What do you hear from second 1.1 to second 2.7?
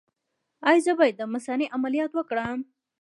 د مثانې عملیات وکړم؟